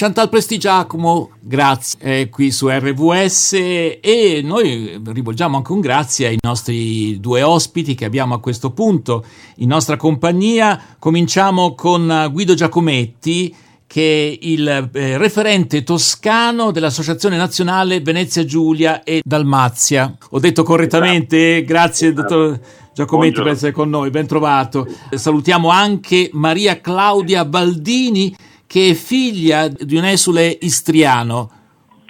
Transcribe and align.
Chantal 0.00 0.28
Prestigiacomo, 0.28 1.30
grazie, 1.40 1.98
è 1.98 2.28
qui 2.28 2.52
su 2.52 2.68
RVS 2.68 3.52
e 3.54 4.42
noi 4.44 5.02
rivolgiamo 5.04 5.56
anche 5.56 5.72
un 5.72 5.80
grazie 5.80 6.28
ai 6.28 6.38
nostri 6.40 7.18
due 7.18 7.42
ospiti 7.42 7.96
che 7.96 8.04
abbiamo 8.04 8.32
a 8.32 8.38
questo 8.38 8.70
punto 8.70 9.24
in 9.56 9.66
nostra 9.66 9.96
compagnia. 9.96 10.80
Cominciamo 11.00 11.74
con 11.74 12.28
Guido 12.30 12.54
Giacometti 12.54 13.52
che 13.88 14.38
è 14.40 14.46
il 14.46 14.68
eh, 14.68 15.18
referente 15.18 15.82
toscano 15.82 16.70
dell'Associazione 16.70 17.36
Nazionale 17.36 18.00
Venezia 18.00 18.44
Giulia 18.44 19.02
e 19.02 19.20
Dalmazia. 19.24 20.16
Ho 20.30 20.38
detto 20.38 20.62
correttamente? 20.62 21.56
Esatto. 21.56 21.72
Grazie, 21.72 22.08
esatto. 22.10 22.36
dottor 22.36 22.60
Giacometti, 22.94 23.32
Buongiorno. 23.32 23.42
per 23.42 23.52
essere 23.52 23.72
con 23.72 23.90
noi. 23.90 24.10
Ben 24.10 24.28
trovato. 24.28 24.86
Salutiamo 25.10 25.70
anche 25.70 26.30
Maria 26.34 26.80
Claudia 26.80 27.44
Baldini, 27.44 28.34
che 28.68 28.90
è 28.90 28.94
figlia 28.94 29.66
di 29.66 29.96
un 29.96 30.04
esule 30.04 30.58
istriano. 30.60 31.50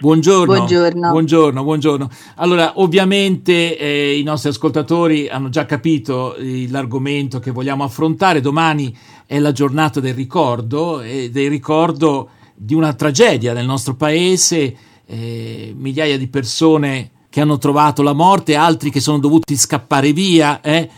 Buongiorno. 0.01 0.55
Buongiorno. 0.55 1.11
Buongiorno, 1.11 1.63
buongiorno. 1.63 2.11
Allora, 2.35 2.73
ovviamente 2.81 3.79
eh, 3.79 4.19
i 4.19 4.25
nostri 4.25 4.51
ascoltatori 4.51 5.29
hanno 5.29 5.51
già 5.51 5.67
capito 5.67 6.35
eh, 6.35 6.67
l'argomento 6.69 7.39
che 7.39 7.53
vogliamo 7.53 7.85
affrontare. 7.85 8.41
Domani 8.41 8.95
è 9.25 9.39
la 9.39 9.53
giornata 9.53 10.01
del 10.01 10.15
ricordo 10.15 11.01
e 11.01 11.31
del 11.31 11.49
ricordo 11.49 12.31
di 12.57 12.75
una 12.75 12.93
tragedia 12.93 13.53
nel 13.53 13.67
nostro 13.67 13.95
paese, 13.95 14.77
eh, 15.07 15.73
migliaia 15.77 16.19
di 16.19 16.27
persone 16.27 17.11
che 17.31 17.41
hanno 17.41 17.59
trovato 17.59 18.03
la 18.03 18.15
morte, 18.15 18.57
altri 18.57 18.91
che 18.91 19.01
sono 19.01 19.21
dovuti 19.21 19.57
scappare 19.57 20.13
via. 20.13 20.61
Eh. 20.61 20.89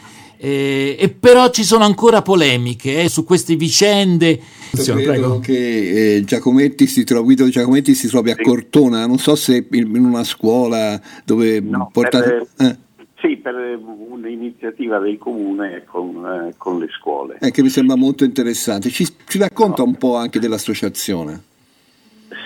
Eh, 0.43 0.97
e 0.99 1.11
però 1.11 1.51
ci 1.51 1.65
sono 1.65 1.85
ancora 1.85 2.23
polemiche 2.23 3.03
eh, 3.03 3.09
su 3.11 3.25
queste 3.25 3.57
vicende. 3.57 4.41
Credo 4.73 4.95
Prego. 4.95 5.39
che 5.41 6.17
eh, 6.17 6.25
Giacometti 6.25 6.87
si 6.87 7.05
trovi, 7.05 7.25
Guido 7.25 7.49
Giacometti 7.51 7.93
si 7.93 8.09
trovi 8.09 8.31
a 8.31 8.37
Cortona, 8.37 9.05
non 9.05 9.19
so 9.19 9.35
se 9.35 9.67
in, 9.71 9.95
in 9.95 10.05
una 10.05 10.25
scuola 10.25 10.99
dove 11.27 11.61
no, 11.61 11.91
portate... 11.93 12.47
Per, 12.57 12.67
eh. 12.67 12.77
Sì, 13.21 13.37
per 13.37 13.55
un'iniziativa 13.55 14.99
del 14.99 15.19
comune 15.19 15.85
con, 15.85 16.25
eh, 16.25 16.55
con 16.57 16.79
le 16.79 16.89
scuole. 16.89 17.37
Eh, 17.39 17.51
che 17.51 17.61
mi 17.61 17.69
sembra 17.69 17.97
molto 17.97 18.25
interessante. 18.25 18.89
Ci, 18.89 19.07
ci 19.27 19.37
racconta 19.37 19.83
no. 19.83 19.89
un 19.89 19.97
po' 19.97 20.17
anche 20.17 20.39
dell'associazione? 20.39 21.43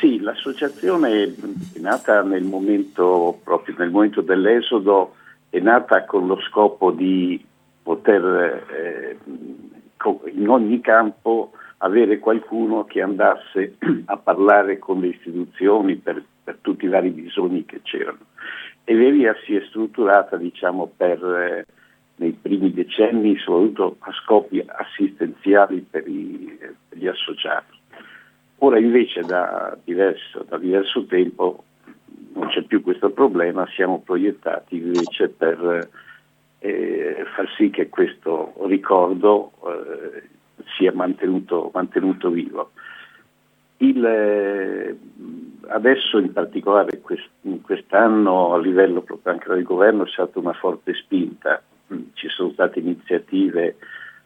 Sì, 0.01 0.19
l'associazione 0.19 1.23
è 1.23 1.79
nata 1.79 2.23
nel 2.23 2.42
momento, 2.42 3.39
proprio 3.45 3.77
nel 3.79 3.91
momento 3.91 4.20
dell'esodo, 4.20 5.14
è 5.48 5.61
nata 5.61 6.05
con 6.06 6.27
lo 6.27 6.41
scopo 6.41 6.91
di 6.91 7.41
poter 7.84 8.64
eh, 8.70 9.16
in 10.32 10.48
ogni 10.48 10.80
campo 10.80 11.52
avere 11.78 12.18
qualcuno 12.18 12.84
che 12.84 13.02
andasse 13.02 13.77
a 14.06 14.16
parlare 14.16 14.78
con 14.78 15.00
le 15.00 15.08
istituzioni 15.08 15.96
per, 15.96 16.24
per 16.42 16.58
tutti 16.60 16.86
i 16.86 16.88
vari 16.88 17.10
bisogni 17.10 17.64
che 17.64 17.80
c'erano. 17.82 18.32
E 18.84 18.94
via 18.94 19.34
si 19.44 19.55
è 19.55 19.62
strutturata 19.68 20.36
diciamo, 20.36 20.90
per, 20.96 21.22
eh, 21.24 21.66
nei 22.16 22.32
primi 22.32 22.72
decenni 22.72 23.36
soprattutto 23.36 23.96
a 24.00 24.12
scopi 24.12 24.64
assistenziali 24.66 25.86
per, 25.88 26.08
i, 26.08 26.58
per 26.88 26.98
gli 26.98 27.06
associati. 27.06 27.78
Ora 28.58 28.78
invece 28.78 29.20
da 29.20 29.77
diverso, 29.84 30.44
da 30.48 30.56
diverso 30.56 31.05
tempo 31.05 31.64
non 32.34 32.48
c'è 32.48 32.62
più 32.62 32.82
questo 32.82 33.10
problema, 33.10 33.66
siamo 33.74 34.00
proiettati 34.00 34.77
invece 34.77 35.28
per 35.28 35.88
eh, 36.65 37.27
far 37.34 37.47
sì 37.59 37.69
che 37.69 37.91
questo 37.91 38.55
ricordo 38.67 39.53
eh, 39.67 40.23
sia 40.79 40.93
mantenuto, 40.95 41.70
mantenuto 41.75 42.31
vivo. 42.31 42.70
Il, 43.79 44.03
eh, 44.03 44.97
adesso 45.69 46.17
in 46.17 46.33
particolare 46.33 47.01
quest, 47.03 47.29
in 47.42 47.61
quest'anno 47.61 48.55
a 48.55 48.59
livello 48.59 49.03
proprio 49.03 49.35
anche 49.35 49.53
del 49.53 49.62
governo 49.62 50.05
c'è 50.05 50.12
stata 50.12 50.39
una 50.39 50.55
forte 50.55 50.95
spinta, 50.95 51.62
ci 52.15 52.29
sono 52.29 52.51
state 52.53 52.79
iniziative 52.79 53.77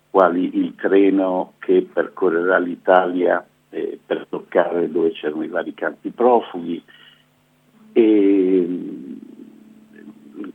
quali 0.09 0.59
il 0.59 0.77
treno 0.77 1.55
che 1.59 1.89
percorrerà 1.93 2.59
l'Italia 2.59 3.45
eh, 3.71 3.99
per 4.07 4.27
toccare 4.29 4.89
dove 4.89 5.11
c'erano 5.11 5.43
i 5.43 5.49
vari 5.49 5.75
campi 5.75 6.11
profughi 6.11 6.81
e 7.93 8.69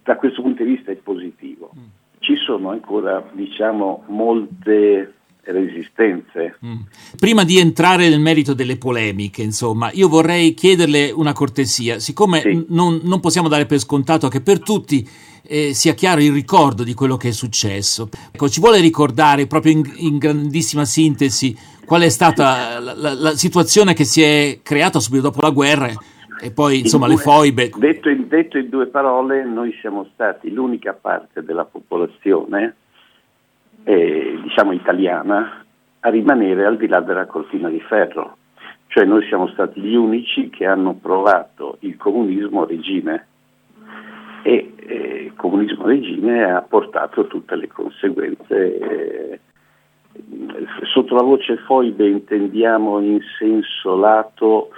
da 0.04 0.16
questo 0.18 0.42
punto 0.42 0.64
di 0.64 0.76
vista 0.76 0.92
è 0.92 0.96
positivo. 0.96 1.72
Mm. 1.78 1.84
Ci 2.20 2.36
sono 2.38 2.70
ancora 2.70 3.30
diciamo, 3.34 4.04
molte 4.08 5.14
resistenze. 5.44 6.58
Mm. 6.66 6.82
Prima 7.18 7.44
di 7.44 7.58
entrare 7.60 8.08
nel 8.08 8.20
merito 8.20 8.54
delle 8.54 8.78
polemiche, 8.78 9.42
insomma, 9.42 9.92
io 9.92 10.08
vorrei 10.08 10.54
chiederle 10.54 11.12
una 11.12 11.34
cortesia, 11.34 12.00
siccome 12.00 12.42
sì. 12.42 12.66
non, 12.70 13.02
non, 13.04 13.20
possiamo 13.20 13.50
dare 13.50 13.66
per 13.66 13.80
scontato 13.80 14.30
che 14.30 14.42
per 14.42 14.60
tutti 14.60 15.08
eh, 15.46 15.74
sia 15.74 15.94
chiaro 15.94 16.22
il 16.22 16.32
ricordo 16.32 16.84
di 16.84 16.94
quello 16.94 17.18
che 17.18 17.30
è 17.30 17.34
successo. 17.34 18.10
Ecco, 18.32 18.48
ci 18.48 18.62
vuole 18.62 18.80
ricordare 18.80 19.48
proprio 19.48 19.74
in, 19.74 19.92
in 19.98 20.18
grandissima 20.18 20.86
sintesi 20.86 21.56
qual 21.86 22.04
è 22.04 22.10
stata 22.10 22.80
la, 22.80 22.94
la, 22.96 23.14
la 23.14 23.36
situazione 23.36 23.94
che 23.94 24.06
si 24.06 24.22
è 24.22 24.60
creata 24.64 25.02
subito 25.02 25.24
dopo 25.24 25.42
la 25.42 25.50
guerra 25.50 25.92
e 26.40 26.52
poi 26.52 26.80
insomma 26.80 27.06
due, 27.06 27.16
le 27.16 27.22
foibe. 27.22 27.70
Detto 27.76 28.10
in, 28.10 28.28
detto 28.28 28.58
in, 28.58 28.70
due 28.70 28.88
parole, 28.88 29.44
noi 29.44 29.76
siamo 29.80 30.08
stati 30.14 30.52
l'unica 30.52 30.94
parte 30.94 31.44
della 31.44 31.66
popolazione, 31.66 32.76
eh, 33.84 34.40
diciamo 34.42 34.72
italiana, 34.72 35.66
a 36.00 36.10
rimanere 36.10 36.66
al 36.66 36.78
di 36.78 36.88
là 36.88 37.00
della 37.00 37.26
cortina 37.26 37.70
di 37.70 37.80
ferro. 37.82 38.38
Cioè 38.88 39.06
noi 39.06 39.26
siamo 39.28 39.48
stati 39.48 39.82
gli 39.82 39.96
unici 39.96 40.50
che 40.50 40.66
hanno 40.66 40.94
provato 40.94 41.78
il 41.80 41.98
comunismo 41.98 42.66
regime 42.66 43.28
e 44.44 44.74
eh, 44.76 45.24
il 45.26 45.34
comunismo 45.36 45.86
regime 45.86 46.44
ha 46.44 46.62
portato 46.62 47.26
tutte 47.28 47.56
le 47.56 47.68
conseguenze. 47.68 48.78
Eh, 48.78 49.40
sotto 50.92 51.16
la 51.16 51.24
voce 51.24 51.58
foibe 51.58 52.08
intendiamo 52.08 53.00
in 53.00 53.20
senso 53.40 53.96
lato 53.96 54.70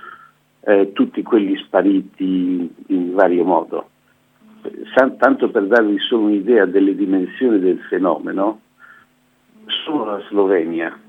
eh, 0.66 0.92
tutti 0.94 1.22
quelli 1.22 1.56
spariti 1.58 2.74
in 2.88 3.14
vario 3.14 3.44
modo. 3.44 3.90
Tanto 5.18 5.50
per 5.52 5.68
darvi 5.68 6.00
solo 6.00 6.24
un'idea 6.24 6.66
delle 6.66 6.96
dimensioni 6.96 7.60
del 7.60 7.80
fenomeno, 7.88 8.62
solo 9.68 10.06
la 10.06 10.20
Slovenia, 10.28 11.00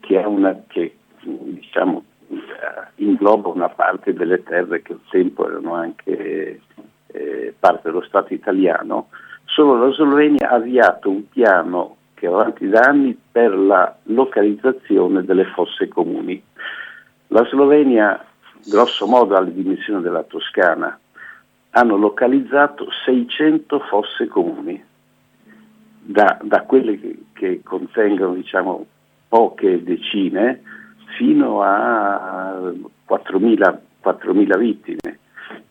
che, 0.00 0.16
una, 0.16 0.62
che 0.66 0.96
diciamo, 1.20 2.02
ingloba 2.96 3.48
una 3.48 3.68
parte 3.68 4.14
delle 4.14 4.42
terre 4.42 4.80
che 4.80 4.92
un 4.92 5.00
tempo 5.10 5.46
erano 5.46 5.74
anche 5.74 6.60
eh, 7.08 7.54
parte 7.58 7.90
dello 7.90 8.02
Stato 8.02 8.32
italiano, 8.32 9.08
solo 9.44 9.86
la 9.86 9.92
Slovenia 9.92 10.48
ha 10.48 10.54
avviato 10.54 11.10
un 11.10 11.28
piano 11.28 11.96
che 12.14 12.26
è 12.26 12.30
avanti 12.30 12.68
da 12.68 12.80
anni 12.80 13.16
per 13.30 13.56
la 13.56 13.94
localizzazione 14.04 15.24
delle 15.24 15.44
fosse 15.44 15.88
comuni. 15.88 16.42
La 17.28 17.44
Slovenia 17.44 18.24
grosso 18.64 19.06
modo 19.06 19.36
alle 19.36 19.52
dimensioni 19.52 20.02
della 20.02 20.22
Toscana, 20.22 20.98
hanno 21.70 21.96
localizzato 21.96 22.88
600 23.04 23.80
fosse 23.80 24.26
comuni, 24.26 24.82
da, 26.00 26.38
da 26.42 26.62
quelle 26.62 26.98
che, 26.98 27.18
che 27.32 27.60
contengono 27.62 28.34
diciamo, 28.34 28.86
poche 29.28 29.82
decine 29.82 30.62
fino 31.16 31.62
a 31.62 32.58
4.000, 32.60 33.78
4.000 34.02 34.58
vittime. 34.58 35.18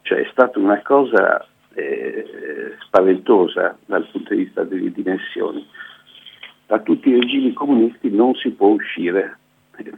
Cioè 0.02 0.20
è 0.20 0.28
stata 0.32 0.60
una 0.60 0.82
cosa 0.82 1.46
eh, 1.74 2.76
spaventosa 2.86 3.78
dal 3.86 4.08
punto 4.12 4.34
di 4.34 4.44
vista 4.44 4.64
delle 4.64 4.92
dimensioni. 4.92 5.66
Da 6.66 6.80
tutti 6.80 7.10
i 7.10 7.20
regimi 7.20 7.54
comunisti 7.54 8.10
non 8.10 8.34
si 8.36 8.52
può 8.52 8.68
uscire, 8.70 9.38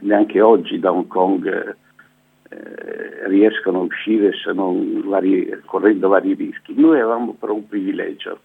neanche 0.00 0.40
oggi 0.40 0.78
da 0.78 0.92
Hong 0.92 1.06
Kong 1.06 1.76
eh, 2.52 3.28
riescono 3.28 3.78
a 3.78 3.82
uscire 3.82 4.32
vari, 5.04 5.60
correndo 5.64 6.08
vari 6.08 6.34
rischi. 6.34 6.74
Noi 6.74 6.98
avevamo 6.98 7.34
però 7.38 7.54
un 7.54 7.68
privilegio, 7.68 8.40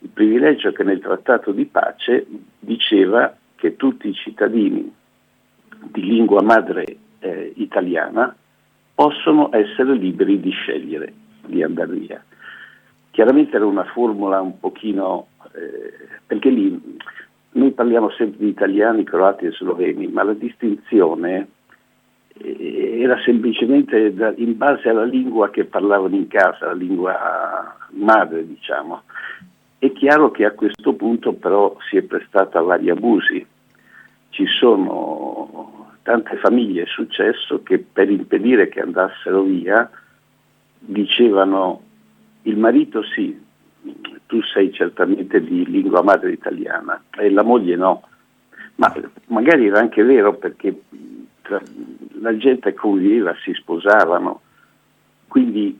il 0.00 0.10
privilegio 0.10 0.72
che 0.72 0.82
nel 0.82 1.00
trattato 1.00 1.50
di 1.50 1.64
pace 1.64 2.26
diceva 2.58 3.34
che 3.56 3.76
tutti 3.76 4.08
i 4.08 4.14
cittadini 4.14 4.92
di 5.90 6.02
lingua 6.02 6.42
madre 6.42 6.84
eh, 7.20 7.52
italiana 7.56 8.36
possono 8.94 9.48
essere 9.52 9.94
liberi 9.94 10.38
di 10.38 10.50
scegliere 10.50 11.12
di 11.46 11.62
andare 11.62 11.92
via. 11.94 12.22
Chiaramente 13.10 13.56
era 13.56 13.64
una 13.64 13.84
formula 13.84 14.42
un 14.42 14.58
pochino, 14.60 15.28
eh, 15.54 16.18
perché 16.26 16.50
lì 16.50 16.98
noi 17.52 17.70
parliamo 17.72 18.10
sempre 18.10 18.38
di 18.38 18.48
italiani, 18.48 19.02
croati 19.02 19.46
e 19.46 19.52
sloveni, 19.52 20.08
ma 20.08 20.22
la 20.24 20.34
distinzione 20.34 21.48
era 23.10 23.20
semplicemente 23.24 24.14
in 24.36 24.56
base 24.56 24.88
alla 24.88 25.04
lingua 25.04 25.50
che 25.50 25.64
parlavano 25.64 26.14
in 26.14 26.28
casa, 26.28 26.66
la 26.66 26.74
lingua 26.74 27.76
madre 27.90 28.46
diciamo. 28.46 29.02
È 29.78 29.90
chiaro 29.92 30.30
che 30.30 30.44
a 30.44 30.52
questo 30.52 30.92
punto 30.94 31.32
però 31.32 31.76
si 31.88 31.96
è 31.96 32.02
prestata 32.02 32.60
a 32.60 32.62
vari 32.62 32.88
abusi. 32.88 33.44
Ci 34.28 34.46
sono 34.46 35.88
tante 36.02 36.36
famiglie 36.36 36.84
è 36.84 36.86
successo 36.86 37.62
che 37.62 37.78
per 37.78 38.10
impedire 38.10 38.68
che 38.68 38.80
andassero 38.80 39.42
via 39.42 39.90
dicevano 40.78 41.82
il 42.42 42.56
marito 42.56 43.02
sì, 43.02 43.38
tu 44.26 44.40
sei 44.42 44.72
certamente 44.72 45.42
di 45.42 45.66
lingua 45.66 46.02
madre 46.02 46.32
italiana 46.32 47.02
e 47.18 47.30
la 47.30 47.42
moglie 47.42 47.76
no, 47.76 48.02
ma 48.76 48.94
magari 49.26 49.66
era 49.66 49.78
anche 49.78 50.02
vero 50.02 50.34
perché 50.36 50.74
la 52.20 52.36
gente 52.36 52.74
conviveva, 52.74 53.34
si 53.42 53.52
sposavano, 53.54 54.40
quindi 55.28 55.78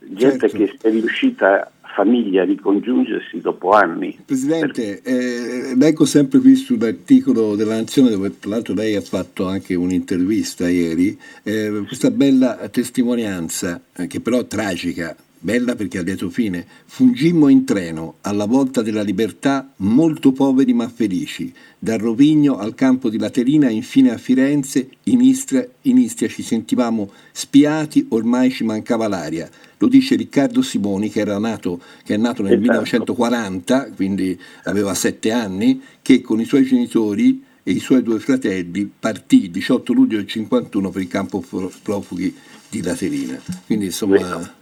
gente 0.00 0.48
certo. 0.48 0.56
che 0.56 0.88
è 0.88 0.90
riuscita 0.90 1.70
famiglia 1.94 2.44
ricongiungersi 2.44 3.40
dopo 3.40 3.70
anni. 3.70 4.18
Presidente, 4.24 5.02
eh, 5.02 5.74
leggo 5.76 6.04
sempre 6.04 6.40
qui 6.40 6.56
sull'articolo 6.56 7.54
della 7.54 7.76
Nazione 7.76 8.10
dove 8.10 8.38
tra 8.38 8.50
l'altro 8.50 8.74
lei 8.74 8.96
ha 8.96 9.00
fatto 9.00 9.46
anche 9.46 9.74
un'intervista 9.74 10.68
ieri, 10.68 11.18
eh, 11.42 11.84
questa 11.86 12.10
bella 12.10 12.56
testimonianza 12.70 13.80
eh, 13.94 14.06
che 14.06 14.20
però 14.20 14.44
tragica 14.44 15.14
bella 15.42 15.74
perché 15.74 15.98
ha 15.98 16.02
lieto 16.02 16.30
fine. 16.30 16.64
Fungimmo 16.86 17.48
in 17.48 17.64
treno, 17.64 18.16
alla 18.22 18.46
volta 18.46 18.80
della 18.80 19.02
libertà, 19.02 19.72
molto 19.78 20.32
poveri 20.32 20.72
ma 20.72 20.88
felici. 20.88 21.52
Dal 21.78 21.98
Rovigno 21.98 22.58
al 22.58 22.74
campo 22.74 23.10
di 23.10 23.18
Laterina, 23.18 23.68
infine 23.68 24.12
a 24.12 24.18
Firenze, 24.18 24.88
in 25.04 25.20
Istria, 25.20 25.68
in 25.82 25.98
Istria 25.98 26.28
ci 26.28 26.42
sentivamo 26.42 27.10
spiati, 27.32 28.06
ormai 28.10 28.50
ci 28.50 28.62
mancava 28.64 29.08
l'aria. 29.08 29.50
Lo 29.78 29.88
dice 29.88 30.14
Riccardo 30.14 30.62
Simoni, 30.62 31.10
che, 31.10 31.24
nato, 31.24 31.80
che 32.04 32.14
è 32.14 32.16
nato 32.16 32.42
nel 32.42 32.60
1940, 32.60 33.76
esatto. 33.76 33.94
quindi 33.96 34.38
aveva 34.64 34.94
sette 34.94 35.32
anni, 35.32 35.82
che 36.00 36.20
con 36.20 36.40
i 36.40 36.44
suoi 36.44 36.64
genitori 36.64 37.42
e 37.64 37.72
i 37.72 37.80
suoi 37.80 38.02
due 38.02 38.20
fratelli 38.20 38.90
partì 38.98 39.44
il 39.44 39.50
18 39.50 39.92
luglio 39.92 40.16
del 40.16 40.26
1951 40.26 40.90
per 40.90 41.02
il 41.02 41.08
campo 41.08 41.44
profughi 41.82 42.34
di 42.68 42.80
Laterina. 42.80 43.40
Quindi 43.66 43.86
insomma 43.86 44.60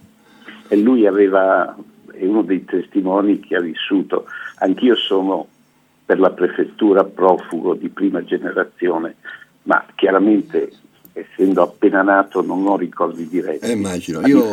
e 0.71 0.77
lui 0.77 1.05
aveva, 1.05 1.77
è 2.13 2.25
uno 2.25 2.43
dei 2.43 2.65
testimoni 2.65 3.41
che 3.41 3.57
ha 3.57 3.61
vissuto. 3.61 4.27
Anch'io 4.59 4.95
sono 4.95 5.49
per 6.07 6.21
la 6.21 6.31
prefettura 6.31 7.03
profugo 7.03 7.75
di 7.75 7.89
prima 7.89 8.23
generazione, 8.23 9.17
ma 9.65 9.85
chiaramente 9.97 10.71
essendo 11.13 11.63
appena 11.63 12.03
nato 12.03 12.43
non 12.43 12.67
ho 12.67 12.77
ricordi 12.77 13.29
diretti. 13.29 13.65
Eh, 13.65 13.73
immagino, 13.73 14.27
io 14.27 14.51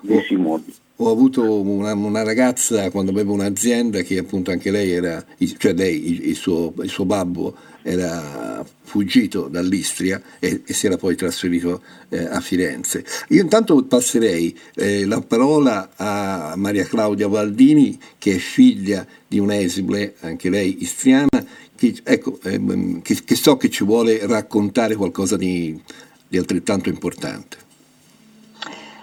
di 0.00 0.20
Simoni. 0.26 0.74
Ho 0.96 1.10
avuto 1.10 1.60
una, 1.62 1.94
una, 1.94 2.22
ragazza 2.22 2.90
quando 2.90 3.10
avevo 3.10 3.32
un'azienda 3.32 4.02
che 4.02 4.18
appunto 4.18 4.50
anche 4.50 4.70
lei 4.70 4.92
era, 4.92 5.24
cioè 5.56 5.72
lei, 5.72 6.28
il, 6.28 6.36
suo, 6.36 6.72
il 6.82 6.88
suo 6.88 7.04
babbo 7.04 7.56
era 7.82 8.64
fuggito 8.84 9.48
dall'Istria 9.48 10.20
e, 10.38 10.62
e 10.64 10.72
si 10.72 10.86
era 10.86 10.96
poi 10.96 11.16
trasferito 11.16 11.82
eh, 12.08 12.24
a 12.24 12.40
Firenze. 12.40 13.04
Io 13.28 13.42
intanto 13.42 13.82
passerei 13.84 14.56
eh, 14.74 15.06
la 15.06 15.20
parola 15.22 15.90
a 15.96 16.54
Maria 16.56 16.84
Claudia 16.84 17.26
Valdini, 17.26 17.98
che 18.18 18.34
è 18.34 18.38
figlia 18.38 19.04
di 19.26 19.38
un'esile, 19.38 20.14
anche 20.20 20.50
lei 20.50 20.82
istriana, 20.82 21.42
che, 21.82 22.00
ecco, 22.04 22.38
ehm, 22.44 23.02
che, 23.02 23.24
che, 23.24 23.34
so 23.34 23.56
che 23.56 23.68
ci 23.68 23.82
vuole 23.82 24.24
raccontare 24.26 24.94
qualcosa 24.94 25.36
di, 25.36 25.80
di 26.28 26.38
altrettanto 26.38 26.88
importante. 26.88 27.56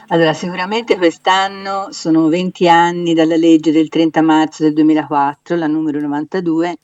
Allora, 0.07 0.33
sicuramente 0.33 0.95
quest'anno 0.97 1.89
sono 1.91 2.29
20 2.29 2.69
anni 2.69 3.13
dalla 3.13 3.35
legge 3.35 3.71
del 3.71 3.89
30 3.89 4.21
marzo 4.21 4.63
del 4.63 4.73
2004, 4.73 5.55
la 5.57 5.67
numero 5.67 5.99
92, 5.99 6.77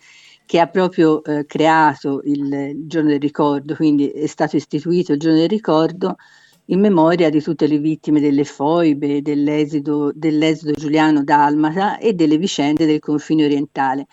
che 0.45 0.59
ha 0.59 0.67
proprio 0.67 1.23
eh, 1.23 1.45
creato 1.47 2.21
il, 2.25 2.85
giorno 2.85 3.09
del 3.09 3.19
ricordo, 3.19 3.73
quindi 3.73 4.09
è 4.09 4.27
stato 4.27 4.57
istituito 4.57 5.13
il 5.13 5.19
giorno 5.19 5.39
del 5.39 5.49
ricordo 5.49 6.17
in 6.65 6.79
memoria 6.79 7.29
di 7.29 7.41
tutte 7.41 7.67
le 7.67 7.79
vittime 7.79 8.19
delle 8.19 8.43
foibe, 8.43 9.21
dell'esodo, 9.21 10.11
dell'esodo 10.13 10.73
giuliano 10.73 11.23
dalmata 11.23 11.97
e 11.97 12.13
delle 12.13 12.37
vicende 12.37 12.85
del 12.85 12.99
confine 12.99 13.45
orientale. 13.45 14.05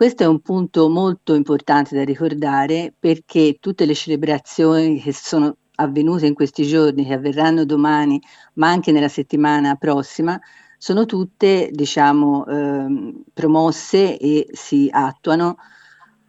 Questo 0.00 0.22
è 0.22 0.26
un 0.26 0.40
punto 0.40 0.88
molto 0.88 1.34
importante 1.34 1.94
da 1.94 2.02
ricordare 2.04 2.94
perché 2.98 3.58
tutte 3.60 3.84
le 3.84 3.92
celebrazioni 3.92 4.98
che 4.98 5.12
sono 5.12 5.58
avvenute 5.74 6.24
in 6.24 6.32
questi 6.32 6.66
giorni, 6.66 7.04
che 7.04 7.12
avverranno 7.12 7.66
domani, 7.66 8.18
ma 8.54 8.70
anche 8.70 8.92
nella 8.92 9.10
settimana 9.10 9.74
prossima, 9.74 10.40
sono 10.78 11.04
tutte 11.04 11.68
diciamo, 11.70 12.46
eh, 12.46 13.14
promosse 13.34 14.16
e 14.16 14.46
si 14.50 14.88
attuano 14.90 15.58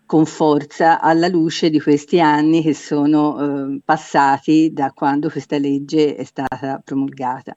con 0.06 0.26
forza 0.26 1.00
alla 1.00 1.30
luce 1.30 1.70
di 1.70 1.80
questi 1.80 2.20
anni 2.20 2.62
che 2.62 2.74
sono 2.74 3.40
eh, 3.72 3.82
passati 3.86 4.74
da 4.74 4.92
quando 4.92 5.30
questa 5.30 5.58
legge 5.58 6.18
è 6.18 6.26
stata 6.26 6.82
promulgata. 6.84 7.56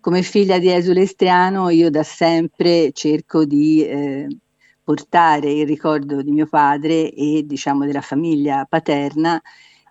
Come 0.00 0.22
figlia 0.22 0.58
di 0.58 0.72
esule 0.72 1.06
io 1.68 1.90
da 1.90 2.02
sempre 2.02 2.92
cerco 2.92 3.44
di 3.44 3.84
eh, 3.84 4.26
portare 4.90 5.52
il 5.52 5.66
ricordo 5.68 6.20
di 6.20 6.32
mio 6.32 6.48
padre 6.48 7.12
e 7.12 7.44
diciamo 7.46 7.86
della 7.86 8.00
famiglia 8.00 8.66
paterna 8.68 9.40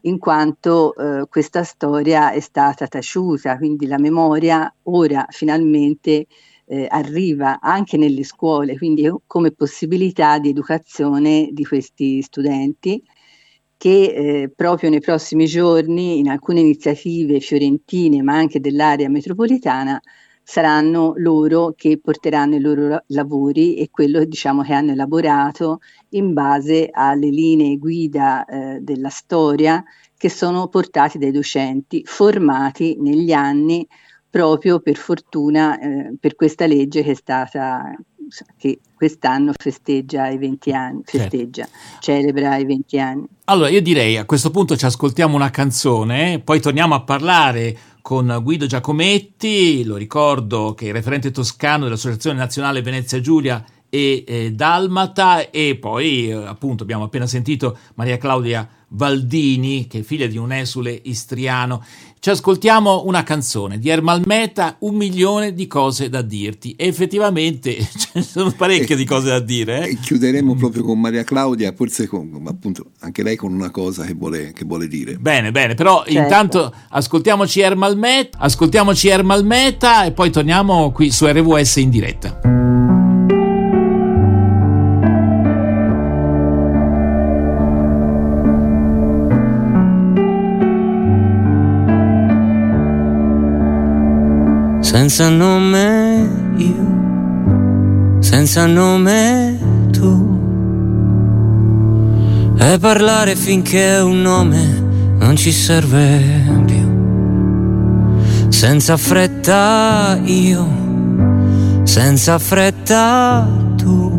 in 0.02 0.18
quanto 0.18 0.94
eh, 0.94 1.26
questa 1.30 1.64
storia 1.64 2.32
è 2.34 2.42
stata 2.42 2.86
taciuta, 2.86 3.58
quindi 3.58 3.88
la 3.88 3.98
memoria 3.98 4.70
ora 4.84 5.26
finalmente 5.30 6.28
eh, 6.66 6.86
arriva 6.90 7.62
anche 7.62 7.96
nelle 7.96 8.26
scuole, 8.26 8.78
quindi 8.78 9.10
come 9.26 9.52
possibilità 9.52 10.38
di 10.38 10.50
educazione 10.50 11.48
di 11.54 11.64
questi 11.64 12.22
studenti 12.22 13.02
che 13.78 14.42
eh, 14.44 14.52
proprio 14.54 14.90
nei 14.90 15.00
prossimi 15.00 15.46
giorni 15.46 16.18
in 16.20 16.28
alcune 16.28 16.60
iniziative 16.60 17.40
fiorentine 17.40 18.22
ma 18.22 18.34
anche 18.36 18.60
dell'area 18.60 19.08
metropolitana 19.08 19.98
saranno 20.50 21.14
loro 21.18 21.76
che 21.78 22.00
porteranno 22.00 22.56
i 22.56 22.60
loro 22.60 23.04
lavori 23.10 23.76
e 23.76 23.90
quello 23.92 24.24
diciamo, 24.24 24.64
che 24.64 24.74
hanno 24.74 24.94
elaborato 24.94 25.80
in 26.14 26.34
base 26.34 26.90
alle 26.92 27.30
linee 27.30 27.78
guida 27.78 28.46
eh, 28.46 28.80
della 28.82 29.10
storia 29.10 29.84
che 30.18 30.28
sono 30.28 30.68
portati 30.68 31.20
dai 31.20 31.30
docenti 31.30 32.02
formati 32.04 32.98
negli 33.00 33.32
anni 33.32 33.88
proprio 34.28 34.80
per 34.80 34.96
fortuna 34.96 35.80
eh, 35.80 36.16
per 36.20 36.34
questa 36.34 36.66
legge 36.66 37.04
che 37.04 37.12
è 37.12 37.16
stata 37.16 37.96
che 38.58 38.80
quest'anno 38.96 39.54
festeggia 39.56 40.28
i 40.30 40.38
20 40.38 40.72
anni, 40.72 41.02
certo. 41.06 41.30
festeggia, 41.30 41.66
certo. 41.66 42.00
celebra 42.00 42.58
i 42.58 42.66
20 42.66 43.00
anni. 43.00 43.26
Allora 43.46 43.70
io 43.70 43.82
direi 43.82 44.18
a 44.18 44.26
questo 44.26 44.52
punto 44.52 44.76
ci 44.76 44.86
ascoltiamo 44.86 45.36
una 45.36 45.50
canzone, 45.50 46.40
poi 46.40 46.60
torniamo 46.60 46.96
a 46.96 47.02
parlare 47.02 47.78
con 48.02 48.40
Guido 48.42 48.66
Giacometti, 48.66 49.84
lo 49.84 49.96
ricordo 49.96 50.74
che 50.74 50.86
è 50.86 50.88
il 50.90 50.94
referente 50.94 51.32
toscano 51.32 51.86
dell'Associazione 51.86 52.38
Nazionale 52.38 52.82
Venezia 52.82 53.20
Giulia 53.22 53.64
e 53.90 54.24
eh, 54.26 54.52
Dalmata. 54.52 55.50
E 55.50 55.78
poi 55.78 56.30
eh, 56.30 56.34
appunto 56.34 56.84
abbiamo 56.84 57.04
appena 57.04 57.28
sentito 57.28 57.78
Maria 57.96 58.18
Claudia 58.18 58.68
Valdini 58.90 59.88
che 59.88 60.00
è 60.00 60.02
figlia 60.02 60.28
di 60.28 60.38
un 60.38 60.52
esule 60.52 61.00
istriano 61.04 61.84
ci 62.22 62.30
ascoltiamo 62.30 63.04
una 63.06 63.24
canzone 63.24 63.80
di 63.80 63.88
Ermal 63.88 64.24
Meta, 64.26 64.76
un 64.80 64.96
milione 64.96 65.54
di 65.54 65.68
cose 65.68 66.10
da 66.10 66.22
dirti. 66.22 66.76
E 66.76 66.88
effettivamente 66.88 67.78
ci 67.80 68.22
sono 68.22 68.52
parecchie 68.52 68.96
e, 68.96 68.98
di 68.98 69.06
cose 69.06 69.30
da 69.30 69.40
dire. 69.40 69.86
Eh? 69.86 69.92
E 69.92 70.00
chiuderemo 70.00 70.54
proprio 70.56 70.84
con 70.84 71.00
Maria 71.00 71.24
Claudia, 71.24 71.74
forse 71.74 72.08
con, 72.08 72.44
appunto 72.46 72.92
anche 73.00 73.24
lei 73.24 73.38
con 73.38 73.54
una 73.54 73.72
cosa 73.72 74.04
che 74.04 74.14
vuole, 74.16 74.52
che 74.52 74.66
vuole 74.66 74.88
dire. 74.88 75.16
Bene, 75.16 75.52
bene, 75.52 75.76
però 75.76 76.04
certo. 76.04 76.20
intanto 76.20 76.74
ascoltiamoci 76.90 77.62
Ermal 77.62 77.98
Meta, 77.98 78.38
ascoltiamoci 78.40 79.08
Ermal 79.08 79.46
Meta 79.46 80.04
e 80.04 80.12
poi 80.12 80.30
torniamo 80.30 80.92
qui 80.92 81.12
su 81.12 81.26
RWS 81.26 81.76
in 81.78 81.90
diretta. 81.90 82.59
Senza 95.10 95.28
nome 95.30 96.30
io, 96.58 98.20
senza 98.20 98.68
nome 98.68 99.58
tu. 99.90 100.38
E 102.60 102.78
parlare 102.78 103.36
finché 103.36 103.98
un 104.04 104.22
nome 104.22 105.18
non 105.18 105.36
ci 105.36 105.52
serve 105.52 106.22
più. 106.64 108.50
Senza 108.50 108.98
fretta 108.98 110.20
io, 110.24 110.68
senza 111.86 112.38
fretta 112.38 113.48
tu. 113.78 114.12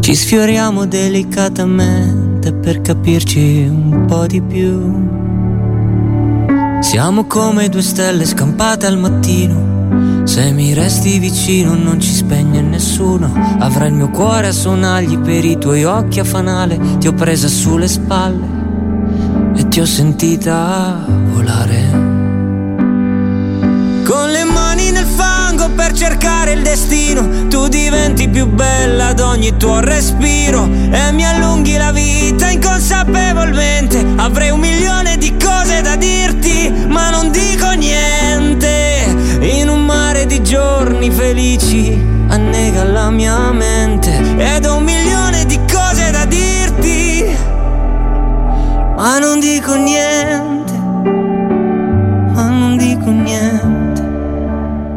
Ci 0.00 0.14
sfioriamo 0.14 0.84
delicatamente 0.84 2.52
per 2.52 2.82
capirci 2.82 3.66
un 3.66 4.04
po' 4.06 4.26
di 4.26 4.42
più. 4.42 5.23
Siamo 6.84 7.24
come 7.24 7.68
due 7.68 7.82
stelle 7.82 8.24
scampate 8.24 8.86
al 8.86 8.98
mattino. 8.98 10.22
Se 10.24 10.52
mi 10.52 10.72
resti 10.74 11.18
vicino 11.18 11.74
non 11.74 12.00
ci 12.00 12.12
spegne 12.12 12.60
nessuno. 12.60 13.32
Avrai 13.58 13.88
il 13.88 13.94
mio 13.94 14.10
cuore 14.10 14.48
a 14.48 14.52
sonagli 14.52 15.18
per 15.18 15.44
i 15.44 15.58
tuoi 15.58 15.84
occhi 15.84 16.20
a 16.20 16.24
fanale. 16.24 16.78
Ti 16.98 17.08
ho 17.08 17.12
presa 17.12 17.48
sulle 17.48 17.88
spalle 17.88 18.54
ti 19.74 19.80
ho 19.80 19.86
sentita 19.86 21.04
volare. 21.32 21.90
Con 24.04 24.30
le 24.30 24.44
mani 24.44 24.92
nel 24.92 25.04
fango 25.04 25.68
per 25.70 25.90
cercare 25.90 26.52
il 26.52 26.62
destino, 26.62 27.48
tu 27.48 27.66
diventi 27.66 28.28
più 28.28 28.46
bella 28.46 29.08
ad 29.08 29.18
ogni 29.18 29.56
tuo 29.56 29.80
respiro 29.80 30.68
e 30.92 31.10
mi 31.10 31.26
allunghi 31.26 31.76
la 31.76 31.90
vita 31.90 32.50
inconsapevolmente. 32.50 34.06
Avrei 34.14 34.50
un 34.50 34.60
milione 34.60 35.16
di 35.18 35.34
cose 35.36 35.63
dico 49.74 49.76
niente, 49.76 50.72
ma 52.32 52.48
non 52.48 52.76
dico 52.76 53.10
niente. 53.10 54.02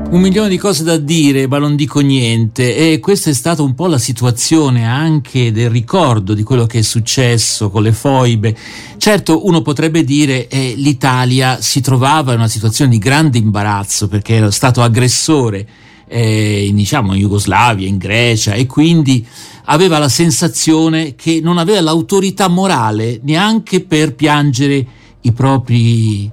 Un 0.10 0.22
milione 0.22 0.50
di 0.50 0.58
cose 0.58 0.84
da 0.84 0.98
dire, 0.98 1.48
ma 1.48 1.58
non 1.58 1.76
dico 1.76 2.00
niente. 2.00 2.76
E 2.76 3.00
questa 3.00 3.30
è 3.30 3.34
stata 3.34 3.62
un 3.62 3.74
po' 3.74 3.88
la 3.88 3.98
situazione 3.98 4.86
anche 4.86 5.52
del 5.52 5.70
ricordo 5.70 6.34
di 6.34 6.44
quello 6.44 6.66
che 6.66 6.80
è 6.80 6.82
successo 6.82 7.70
con 7.70 7.84
le 7.84 7.92
foibe. 7.92 8.56
Certo, 8.98 9.46
uno 9.46 9.62
potrebbe 9.62 10.04
dire 10.04 10.48
che 10.48 10.72
eh, 10.72 10.74
l'Italia 10.78 11.60
si 11.60 11.82
trovava 11.82 12.34
in 12.34 12.40
una 12.40 12.48
situazione 12.48 12.92
di 12.92 13.00
grande 13.00 13.38
imbarazzo 13.38 14.08
perché 14.08 14.36
era 14.36 14.52
stato 14.52 14.82
aggressore 14.82 15.68
eh, 16.08 16.70
diciamo 16.74 17.14
in 17.14 17.22
Jugoslavia, 17.22 17.88
in 17.88 17.98
Grecia 17.98 18.54
e 18.54 18.66
quindi 18.66 19.26
aveva 19.66 19.98
la 19.98 20.10
sensazione 20.10 21.16
che 21.16 21.40
non 21.42 21.58
aveva 21.58 21.82
l'autorità 21.82 22.48
morale 22.48 23.20
neanche 23.24 23.84
per 23.84 24.16
piangere 24.16 24.86
i 25.22 25.32
propri 25.34 26.32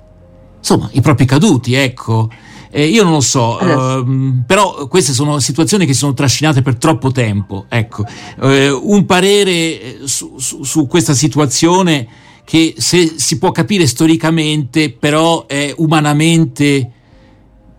insomma 0.64 0.88
i 0.92 1.00
propri 1.00 1.26
caduti, 1.26 1.74
ecco. 1.74 2.30
Eh, 2.70 2.86
io 2.86 3.04
non 3.04 3.12
lo 3.12 3.20
so, 3.20 3.60
ehm, 3.60 4.42
però 4.48 4.88
queste 4.88 5.12
sono 5.12 5.38
situazioni 5.38 5.86
che 5.86 5.92
si 5.92 6.00
sono 6.00 6.14
trascinate 6.14 6.62
per 6.62 6.76
troppo 6.76 7.12
tempo. 7.12 7.66
Ecco. 7.68 8.04
Eh, 8.42 8.70
un 8.70 9.04
parere 9.04 9.52
eh, 9.52 9.98
su, 10.04 10.34
su, 10.38 10.64
su, 10.64 10.88
questa 10.88 11.14
situazione 11.14 12.08
che 12.44 12.74
se 12.76 13.14
si 13.16 13.38
può 13.38 13.52
capire 13.52 13.86
storicamente, 13.86 14.90
però 14.90 15.46
è 15.46 15.72
umanamente 15.76 16.93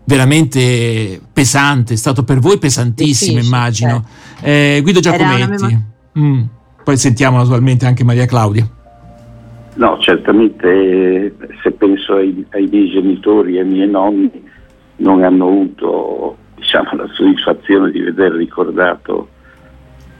veramente 0.06 1.20
pesante, 1.32 1.94
è 1.94 1.96
stato 1.96 2.24
per 2.24 2.38
voi 2.38 2.58
pesantissimo, 2.58 3.40
immagino. 3.40 4.04
Certo. 4.38 4.46
Eh, 4.46 4.80
Guido 4.82 5.00
Giacometti, 5.00 5.78
mm. 6.18 6.42
poi 6.82 6.96
sentiamo 6.96 7.36
naturalmente 7.36 7.86
anche 7.86 8.04
Maria 8.04 8.26
Claudia. 8.26 8.66
No, 9.74 9.98
certamente 10.00 11.34
se 11.62 11.70
penso 11.72 12.14
ai, 12.14 12.46
ai 12.52 12.66
miei 12.70 12.90
genitori 12.90 13.56
e 13.56 13.60
ai 13.60 13.66
miei 13.66 13.88
nonni 13.88 14.30
non 14.96 15.22
hanno 15.22 15.46
avuto 15.46 16.36
diciamo, 16.54 16.92
la 16.94 17.06
soddisfazione 17.12 17.90
di 17.90 18.00
veder 18.00 18.32
ricordato 18.32 19.28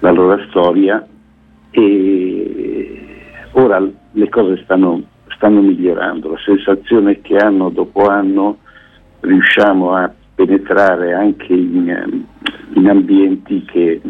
la 0.00 0.10
loro 0.10 0.38
storia 0.48 1.06
e 1.70 3.00
ora 3.52 3.80
le 4.12 4.28
cose 4.28 4.60
stanno, 4.64 5.02
stanno 5.34 5.62
migliorando, 5.62 6.32
la 6.32 6.38
sensazione 6.44 7.22
che 7.22 7.36
hanno 7.36 7.70
dopo 7.70 8.06
anno 8.08 8.58
riusciamo 9.20 9.94
a 9.94 10.12
penetrare 10.34 11.14
anche 11.14 11.52
in, 11.52 12.24
in 12.74 12.88
ambienti 12.88 13.64
che 13.64 14.00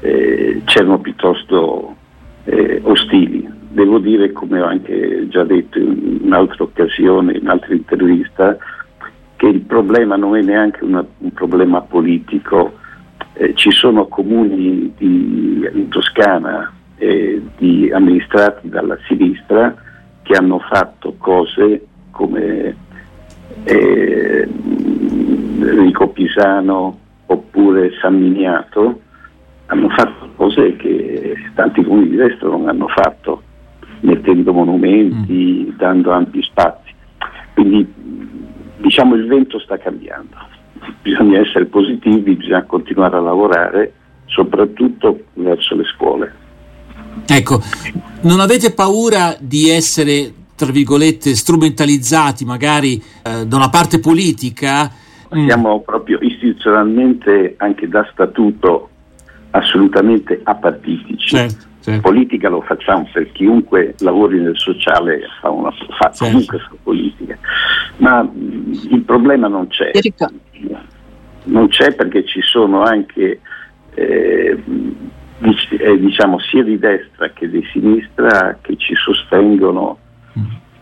eh, 0.00 0.62
c'erano 0.64 0.98
piuttosto 1.00 1.96
eh, 2.44 2.80
ostili. 2.84 3.48
Devo 3.70 3.98
dire, 3.98 4.32
come 4.32 4.60
ho 4.60 4.66
anche 4.66 5.26
già 5.28 5.44
detto 5.44 5.78
in 5.78 6.18
un'altra 6.22 6.64
occasione, 6.64 7.32
in 7.32 7.42
un'altra 7.42 7.72
intervista, 7.72 8.56
che 9.36 9.46
il 9.46 9.60
problema 9.60 10.16
non 10.16 10.36
è 10.36 10.42
neanche 10.42 10.84
una, 10.84 11.04
un 11.18 11.32
problema 11.32 11.80
politico. 11.80 12.78
Eh, 13.34 13.54
ci 13.54 13.70
sono 13.70 14.08
comuni 14.08 14.92
di, 14.96 15.68
in 15.72 15.88
Toscana 15.88 16.70
eh, 16.96 17.42
di, 17.56 17.90
amministrati 17.90 18.68
dalla 18.68 18.98
sinistra 19.08 19.74
che 20.22 20.34
hanno 20.34 20.58
fatto 20.58 21.14
cose 21.18 21.86
come 22.10 22.76
eh, 23.64 24.48
Enrico 25.60 26.08
Pisano 26.08 26.98
oppure 27.26 27.92
San 28.00 28.20
Miniato, 28.20 29.00
hanno 29.66 29.88
fatto 29.90 30.30
cose 30.36 30.76
che 30.76 31.34
tanti 31.54 31.82
comuni 31.82 32.08
di 32.10 32.16
destra 32.16 32.48
non 32.48 32.68
hanno 32.68 32.88
fatto, 32.88 33.42
mettendo 34.00 34.52
monumenti, 34.52 35.68
mm. 35.68 35.76
dando 35.76 36.12
ampi 36.12 36.42
spazi. 36.42 36.92
Quindi 37.54 37.92
diciamo 38.78 39.14
il 39.14 39.26
vento 39.26 39.58
sta 39.60 39.78
cambiando, 39.78 40.36
bisogna 41.00 41.40
essere 41.40 41.66
positivi, 41.66 42.34
bisogna 42.34 42.64
continuare 42.64 43.16
a 43.16 43.20
lavorare 43.20 43.92
soprattutto 44.26 45.24
verso 45.34 45.74
le 45.74 45.84
scuole. 45.84 46.34
Ecco, 47.26 47.60
non 48.22 48.40
avete 48.40 48.72
paura 48.72 49.36
di 49.38 49.68
essere, 49.70 50.32
tra 50.62 50.72
virgolette, 50.72 51.34
strumentalizzati 51.34 52.44
magari 52.44 53.02
eh, 53.22 53.46
da 53.46 53.56
una 53.56 53.68
parte 53.68 53.98
politica? 53.98 54.90
Mm. 55.34 55.46
Siamo 55.46 55.78
mm. 55.78 55.84
proprio 55.84 56.18
istituzionalmente, 56.20 57.54
anche 57.58 57.88
da 57.88 58.06
statuto, 58.12 58.88
assolutamente 59.50 60.40
apartitici. 60.42 61.36
Certo 61.36 61.70
Certo. 61.82 62.00
Politica 62.00 62.48
lo 62.48 62.60
facciamo 62.60 63.08
per 63.12 63.32
chiunque 63.32 63.96
lavori 63.98 64.38
nel 64.40 64.56
sociale, 64.56 65.22
fa, 65.40 65.50
una, 65.50 65.72
fa 65.72 66.12
certo. 66.12 66.24
comunque 66.26 66.58
fa 66.60 66.76
politica, 66.80 67.36
ma 67.96 68.20
il 68.32 69.02
problema 69.04 69.48
non 69.48 69.66
c'è. 69.66 69.90
Non 71.44 71.66
c'è 71.66 71.92
perché 71.96 72.24
ci 72.24 72.40
sono 72.40 72.82
anche 72.82 73.40
eh, 73.94 74.62
eh, 75.42 75.98
diciamo 75.98 76.38
sia 76.38 76.62
di 76.62 76.78
destra 76.78 77.30
che 77.30 77.50
di 77.50 77.64
sinistra 77.72 78.58
che 78.60 78.76
ci 78.76 78.94
sostengono. 78.94 79.98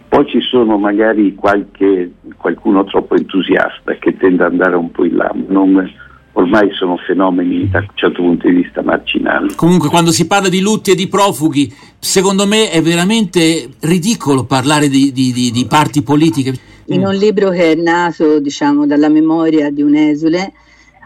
Poi 0.08 0.26
ci 0.28 0.40
sono 0.40 0.76
magari 0.76 1.34
qualche, 1.34 2.12
qualcuno 2.36 2.84
troppo 2.84 3.14
entusiasta 3.14 3.94
che 3.94 4.16
tende 4.16 4.44
ad 4.44 4.52
andare 4.52 4.74
un 4.74 4.90
po' 4.90 5.04
in 5.04 5.16
là. 5.16 5.32
Non, 5.46 5.88
ormai 6.32 6.70
sono 6.72 6.96
fenomeni 6.96 7.68
da 7.68 7.78
un 7.78 7.86
certo 7.94 8.22
punto 8.22 8.48
di 8.48 8.54
vista 8.54 8.82
marginali. 8.82 9.54
Comunque 9.54 9.88
quando 9.88 10.10
si 10.10 10.26
parla 10.26 10.48
di 10.48 10.60
lutti 10.60 10.90
e 10.90 10.94
di 10.94 11.08
profughi, 11.08 11.72
secondo 11.98 12.46
me 12.46 12.70
è 12.70 12.82
veramente 12.82 13.68
ridicolo 13.80 14.44
parlare 14.44 14.88
di, 14.88 15.12
di, 15.12 15.32
di, 15.32 15.50
di 15.50 15.66
parti 15.66 16.02
politiche. 16.02 16.54
In 16.86 17.06
un 17.06 17.14
libro 17.14 17.50
che 17.50 17.72
è 17.72 17.74
nato 17.76 18.40
diciamo, 18.40 18.86
dalla 18.86 19.08
memoria 19.08 19.70
di 19.70 19.82
un 19.82 19.94
esule, 19.94 20.52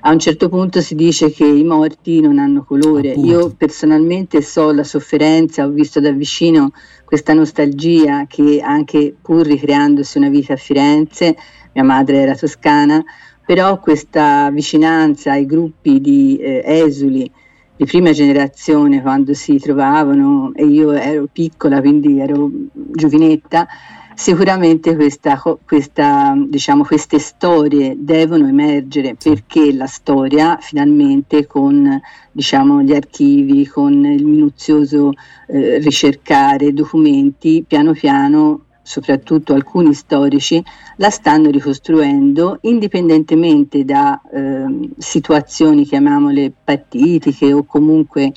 a 0.06 0.10
un 0.10 0.18
certo 0.18 0.50
punto 0.50 0.82
si 0.82 0.94
dice 0.94 1.30
che 1.30 1.46
i 1.46 1.64
morti 1.64 2.20
non 2.20 2.38
hanno 2.38 2.62
colore. 2.62 3.12
Appunto. 3.12 3.28
Io 3.28 3.54
personalmente 3.56 4.42
so 4.42 4.70
la 4.70 4.84
sofferenza, 4.84 5.64
ho 5.64 5.70
visto 5.70 5.98
da 5.98 6.10
vicino 6.10 6.72
questa 7.04 7.32
nostalgia 7.32 8.26
che 8.26 8.60
anche 8.60 9.14
pur 9.20 9.46
ricreandosi 9.46 10.18
una 10.18 10.28
vita 10.28 10.52
a 10.52 10.56
Firenze, 10.56 11.34
mia 11.72 11.84
madre 11.84 12.18
era 12.18 12.34
toscana, 12.34 13.02
però 13.46 13.80
questa 13.80 14.50
vicinanza 14.50 15.32
ai 15.32 15.46
gruppi 15.46 16.00
di 16.02 16.36
eh, 16.36 16.62
esuli 16.64 17.30
di 17.76 17.84
prima 17.86 18.12
generazione 18.12 19.00
quando 19.00 19.32
si 19.32 19.58
trovavano 19.58 20.52
e 20.54 20.64
io 20.64 20.92
ero 20.92 21.26
piccola 21.32 21.80
quindi 21.80 22.20
ero 22.20 22.48
giovinetta 22.72 23.66
sicuramente 24.14 24.94
questa, 24.94 25.40
questa, 25.64 26.34
diciamo, 26.36 26.84
queste 26.84 27.18
storie 27.18 27.94
devono 27.98 28.46
emergere 28.46 29.14
perché 29.14 29.72
la 29.72 29.86
storia 29.86 30.58
finalmente 30.60 31.46
con 31.46 32.00
diciamo, 32.32 32.82
gli 32.82 32.94
archivi, 32.94 33.66
con 33.66 34.04
il 34.04 34.24
minuzioso 34.24 35.12
eh, 35.48 35.78
ricercare 35.78 36.72
documenti, 36.72 37.64
piano 37.66 37.92
piano 37.92 38.60
soprattutto 38.84 39.54
alcuni 39.54 39.94
storici, 39.94 40.62
la 40.96 41.08
stanno 41.08 41.50
ricostruendo 41.50 42.58
indipendentemente 42.62 43.82
da 43.84 44.20
eh, 44.30 44.90
situazioni, 44.98 45.84
chiamiamole 45.84 46.52
partitiche 46.62 47.52
o 47.52 47.64
comunque 47.64 48.32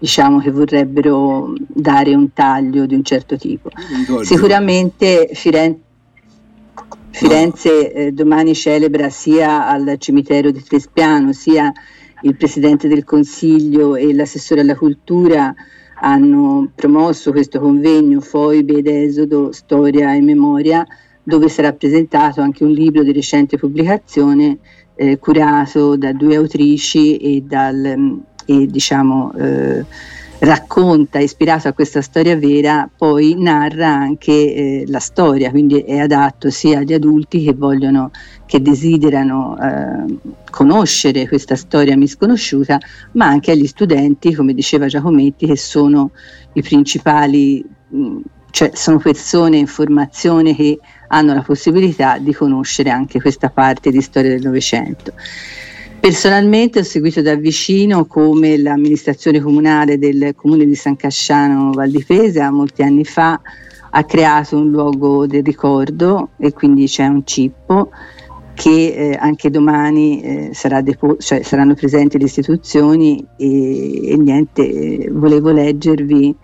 diciamo 0.00 0.40
che 0.40 0.50
vorrebbero 0.50 1.52
dare 1.68 2.14
un 2.14 2.32
taglio 2.32 2.86
di 2.86 2.94
un 2.94 3.04
certo 3.04 3.36
tipo. 3.36 3.70
Sicuramente 4.22 5.28
Firenze, 5.34 5.80
Firenze 7.10 7.92
eh, 7.92 8.12
domani 8.12 8.54
celebra 8.54 9.10
sia 9.10 9.68
al 9.68 9.96
cimitero 9.98 10.50
di 10.50 10.62
Trespiano 10.62 11.32
sia 11.32 11.70
il 12.22 12.34
Presidente 12.34 12.88
del 12.88 13.04
Consiglio 13.04 13.94
e 13.94 14.14
l'assessore 14.14 14.62
alla 14.62 14.74
cultura 14.76 15.54
hanno 16.02 16.70
promosso 16.74 17.30
questo 17.30 17.60
convegno 17.60 18.20
Foibe 18.20 18.78
ed 18.78 18.86
Esodo, 18.86 19.52
Storia 19.52 20.14
e 20.14 20.22
Memoria, 20.22 20.86
dove 21.22 21.50
sarà 21.50 21.74
presentato 21.74 22.40
anche 22.40 22.64
un 22.64 22.70
libro 22.70 23.02
di 23.02 23.12
recente 23.12 23.58
pubblicazione 23.58 24.58
eh, 24.94 25.18
curato 25.18 25.96
da 25.96 26.12
due 26.12 26.36
autrici 26.36 27.18
e, 27.18 27.42
dal, 27.42 28.22
e 28.46 28.66
diciamo, 28.66 29.32
eh, 29.38 29.84
racconta, 30.40 31.18
ispirato 31.18 31.68
a 31.68 31.72
questa 31.72 32.00
storia 32.00 32.36
vera, 32.36 32.88
poi 32.94 33.34
narra 33.36 33.88
anche 33.88 34.32
eh, 34.32 34.84
la 34.86 34.98
storia, 34.98 35.50
quindi 35.50 35.80
è 35.80 35.98
adatto 35.98 36.50
sia 36.50 36.78
agli 36.78 36.94
adulti 36.94 37.44
che 37.44 37.52
vogliono, 37.52 38.10
che 38.46 38.62
desiderano 38.62 39.58
eh, 39.60 40.16
conoscere 40.50 41.28
questa 41.28 41.56
storia 41.56 41.96
misconosciuta, 41.96 42.78
ma 43.12 43.26
anche 43.26 43.50
agli 43.50 43.66
studenti, 43.66 44.34
come 44.34 44.54
diceva 44.54 44.86
Giacometti, 44.86 45.46
che 45.46 45.56
sono 45.56 46.12
i 46.54 46.62
principali, 46.62 47.62
mh, 47.88 48.18
cioè 48.50 48.70
sono 48.74 48.98
persone 48.98 49.58
in 49.58 49.66
formazione 49.66 50.56
che 50.56 50.78
hanno 51.08 51.34
la 51.34 51.42
possibilità 51.42 52.18
di 52.18 52.32
conoscere 52.32 52.90
anche 52.90 53.20
questa 53.20 53.50
parte 53.50 53.90
di 53.90 54.00
storia 54.00 54.30
del 54.30 54.42
Novecento. 54.42 55.12
Personalmente 56.00 56.78
ho 56.78 56.82
seguito 56.82 57.20
da 57.20 57.34
vicino 57.34 58.06
come 58.06 58.56
l'amministrazione 58.56 59.38
comunale 59.38 59.98
del 59.98 60.32
comune 60.34 60.64
di 60.64 60.74
San 60.74 60.96
Casciano 60.96 61.72
Val 61.72 61.90
di 61.90 62.02
Pesa 62.02 62.50
molti 62.50 62.82
anni 62.82 63.04
fa 63.04 63.38
ha 63.90 64.04
creato 64.04 64.56
un 64.56 64.70
luogo 64.70 65.26
del 65.26 65.44
ricordo 65.44 66.30
e 66.38 66.54
quindi 66.54 66.86
c'è 66.86 67.06
un 67.06 67.26
cippo 67.26 67.90
che 68.54 68.94
eh, 68.94 69.18
anche 69.20 69.50
domani 69.50 70.22
eh, 70.22 70.50
sarà 70.54 70.80
depo- 70.80 71.18
cioè 71.18 71.42
saranno 71.42 71.74
presenti 71.74 72.16
le 72.16 72.24
istituzioni 72.24 73.22
e, 73.36 74.12
e 74.12 74.16
niente, 74.16 74.62
eh, 74.62 75.10
volevo 75.12 75.50
leggervi 75.50 76.34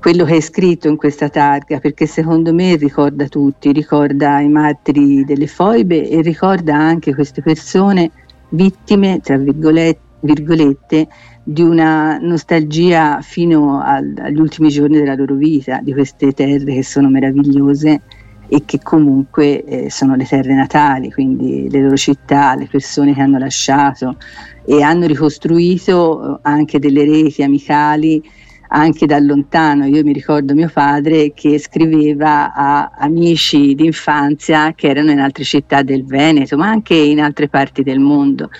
quello 0.00 0.24
che 0.24 0.36
è 0.36 0.40
scritto 0.40 0.88
in 0.88 0.96
questa 0.96 1.28
targa 1.28 1.78
perché 1.78 2.06
secondo 2.06 2.54
me 2.54 2.76
ricorda 2.76 3.26
tutti, 3.28 3.70
ricorda 3.70 4.40
i 4.40 4.48
martiri 4.48 5.26
delle 5.26 5.46
foibe 5.46 6.08
e 6.08 6.22
ricorda 6.22 6.74
anche 6.74 7.14
queste 7.14 7.42
persone 7.42 8.12
vittime, 8.50 9.20
tra 9.20 9.36
virgolette, 9.36 11.08
di 11.42 11.62
una 11.62 12.18
nostalgia 12.18 13.20
fino 13.22 13.80
al, 13.80 14.14
agli 14.18 14.38
ultimi 14.38 14.68
giorni 14.68 14.98
della 14.98 15.14
loro 15.14 15.34
vita, 15.34 15.80
di 15.82 15.92
queste 15.92 16.32
terre 16.32 16.74
che 16.74 16.82
sono 16.82 17.08
meravigliose 17.08 18.02
e 18.48 18.62
che 18.64 18.80
comunque 18.82 19.64
eh, 19.64 19.90
sono 19.90 20.14
le 20.14 20.24
terre 20.24 20.54
natali, 20.54 21.10
quindi 21.10 21.68
le 21.70 21.82
loro 21.82 21.96
città, 21.96 22.54
le 22.54 22.66
persone 22.70 23.14
che 23.14 23.20
hanno 23.20 23.38
lasciato 23.38 24.16
e 24.64 24.82
hanno 24.82 25.06
ricostruito 25.06 26.36
eh, 26.36 26.38
anche 26.42 26.78
delle 26.78 27.04
reti 27.04 27.42
amicali 27.42 28.22
anche 28.68 29.06
da 29.06 29.18
lontano. 29.18 29.86
Io 29.86 30.02
mi 30.02 30.12
ricordo 30.12 30.54
mio 30.54 30.70
padre 30.72 31.32
che 31.32 31.58
scriveva 31.58 32.52
a 32.52 32.90
amici 32.98 33.74
d'infanzia 33.74 34.72
che 34.74 34.88
erano 34.88 35.10
in 35.10 35.20
altre 35.20 35.44
città 35.44 35.82
del 35.82 36.04
Veneto, 36.04 36.56
ma 36.56 36.68
anche 36.68 36.94
in 36.94 37.20
altre 37.20 37.48
parti 37.48 37.82
del 37.82 37.98
mondo. 37.98 38.50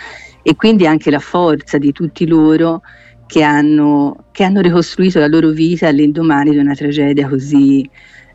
E 0.42 0.56
quindi 0.56 0.86
anche 0.86 1.10
la 1.10 1.18
forza 1.18 1.78
di 1.78 1.92
tutti 1.92 2.26
loro 2.26 2.82
che 3.26 3.42
hanno, 3.42 4.24
che 4.32 4.44
hanno 4.44 4.60
ricostruito 4.60 5.18
la 5.18 5.26
loro 5.26 5.50
vita 5.50 5.88
all'indomani 5.88 6.50
di 6.50 6.56
una 6.56 6.74
tragedia 6.74 7.28
così 7.28 7.88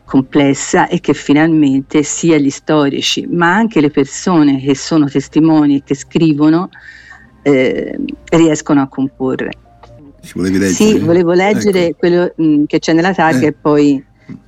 complessa 0.04 0.86
e 0.86 1.00
che 1.00 1.14
finalmente 1.14 2.02
sia 2.02 2.38
gli 2.38 2.50
storici, 2.50 3.26
ma 3.26 3.54
anche 3.54 3.80
le 3.80 3.90
persone 3.90 4.60
che 4.60 4.76
sono 4.76 5.06
testimoni 5.06 5.76
e 5.76 5.82
che 5.84 5.94
scrivono 5.94 6.68
eh, 7.42 7.98
riescono 8.30 8.82
a 8.82 8.88
comporre. 8.88 9.50
Sì, 10.74 10.98
volevo 10.98 11.32
leggere 11.32 11.86
ecco. 11.86 11.96
quello 11.98 12.32
mh, 12.36 12.44
mm, 12.44 12.64
che 12.64 12.78
c'è 12.78 12.92
nella 12.92 13.14
targa 13.14 13.46
eh. 13.46 13.48
e 13.48 13.52
poi 13.52 14.04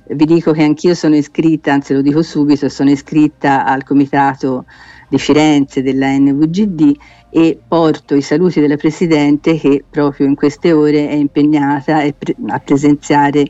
vi 0.09 0.25
dico 0.25 0.51
che 0.51 0.63
anch'io 0.63 0.95
sono 0.95 1.15
iscritta, 1.15 1.73
anzi 1.73 1.93
lo 1.93 2.01
dico 2.01 2.21
subito, 2.21 2.67
sono 2.69 2.89
iscritta 2.89 3.65
al 3.65 3.83
comitato 3.83 4.65
di 5.09 5.17
Firenze 5.19 5.81
della 5.81 6.09
NVGD 6.09 6.95
e 7.29 7.59
porto 7.67 8.15
i 8.15 8.21
saluti 8.21 8.59
della 8.59 8.77
Presidente 8.77 9.57
che 9.57 9.83
proprio 9.89 10.27
in 10.27 10.35
queste 10.35 10.71
ore 10.71 11.09
è 11.09 11.13
impegnata 11.13 12.01
a 12.01 12.59
presenziare 12.59 13.45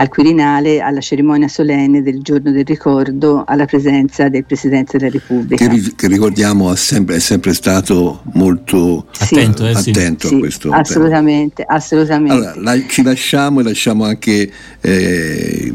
al 0.00 0.08
Quirinale 0.08 0.80
alla 0.80 1.00
cerimonia 1.00 1.46
solenne 1.46 2.02
del 2.02 2.22
giorno 2.22 2.50
del 2.52 2.64
ricordo 2.64 3.44
alla 3.46 3.66
presenza 3.66 4.30
del 4.30 4.46
Presidente 4.46 4.96
della 4.96 5.10
Repubblica. 5.10 5.68
Che, 5.68 5.92
che 5.94 6.08
ricordiamo 6.08 6.74
sempre, 6.74 7.16
è 7.16 7.18
sempre 7.18 7.52
stato 7.52 8.22
molto 8.32 9.06
sì. 9.10 9.34
attento, 9.34 9.66
eh, 9.66 9.72
attento 9.72 10.28
sì. 10.28 10.34
a 10.34 10.38
questo 10.38 10.70
assolutamente, 10.70 11.64
tema. 11.64 11.76
Assolutamente. 11.76 12.32
Allora, 12.32 12.54
la, 12.56 12.86
ci 12.86 13.02
lasciamo 13.02 13.60
e 13.60 13.62
lasciamo 13.62 14.04
anche 14.04 14.50
eh, 14.80 15.74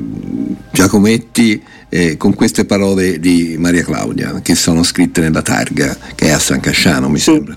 Giacometti 0.72 1.62
eh, 1.90 2.18
con 2.18 2.34
queste 2.34 2.66
parole 2.66 3.20
di 3.20 3.56
Maria 3.60 3.84
Claudia 3.84 4.42
che 4.42 4.56
sono 4.56 4.82
scritte 4.82 5.22
nella 5.22 5.44
targa 5.44 5.96
che 6.16 6.26
è 6.26 6.32
a 6.32 6.40
San 6.40 6.60
Casciano 6.60 7.10
mi 7.10 7.20
sì. 7.20 7.32
sembra. 7.32 7.56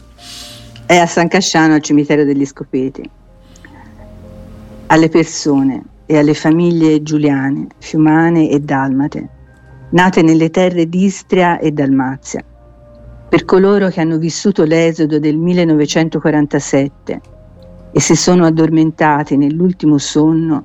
È 0.85 0.96
a 0.96 1.07
San 1.07 1.28
Casciano 1.28 1.72
al 1.72 1.81
cimitero 1.81 2.24
degli 2.24 2.44
Scopeti. 2.44 3.09
Alle 4.90 5.09
persone 5.09 5.83
e 6.11 6.16
alle 6.16 6.33
famiglie 6.33 7.03
giuliane, 7.03 7.66
fiumane 7.81 8.49
e 8.49 8.61
dalmate, 8.61 9.29
nate 9.90 10.23
nelle 10.23 10.49
terre 10.49 10.88
d'Istria 10.88 11.59
e 11.59 11.71
Dalmazia, 11.71 12.42
per 13.29 13.44
coloro 13.44 13.88
che 13.88 14.01
hanno 14.01 14.16
vissuto 14.16 14.64
l'esodo 14.64 15.18
del 15.18 15.37
1947 15.37 17.21
e 17.92 18.01
si 18.01 18.16
sono 18.16 18.47
addormentati 18.47 19.37
nell'ultimo 19.37 19.99
sonno, 19.99 20.64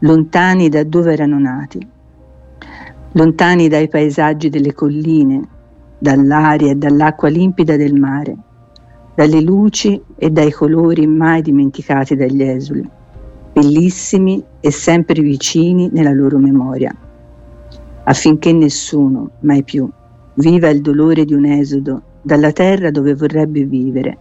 lontani 0.00 0.68
da 0.68 0.84
dove 0.84 1.10
erano 1.10 1.38
nati, 1.38 1.88
lontani 3.12 3.68
dai 3.68 3.88
paesaggi 3.88 4.50
delle 4.50 4.74
colline, 4.74 5.48
dall'aria 5.98 6.72
e 6.72 6.74
dall'acqua 6.74 7.30
limpida 7.30 7.78
del 7.78 7.94
mare, 7.94 8.36
dalle 9.14 9.40
luci 9.40 9.98
e 10.16 10.28
dai 10.28 10.52
colori 10.52 11.06
mai 11.06 11.40
dimenticati 11.40 12.14
dagli 12.14 12.42
esuli 12.42 13.04
bellissimi 13.56 14.44
e 14.60 14.70
sempre 14.70 15.22
vicini 15.22 15.88
nella 15.90 16.12
loro 16.12 16.36
memoria, 16.36 16.94
affinché 18.04 18.52
nessuno, 18.52 19.30
mai 19.40 19.62
più, 19.62 19.88
viva 20.34 20.68
il 20.68 20.82
dolore 20.82 21.24
di 21.24 21.32
un 21.32 21.46
esodo 21.46 22.02
dalla 22.20 22.52
terra 22.52 22.90
dove 22.90 23.14
vorrebbe 23.14 23.64
vivere, 23.64 24.18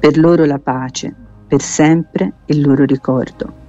per 0.00 0.18
loro 0.18 0.44
la 0.46 0.58
pace, 0.58 1.14
per 1.46 1.60
sempre 1.60 2.32
il 2.46 2.60
loro 2.60 2.84
ricordo. 2.84 3.59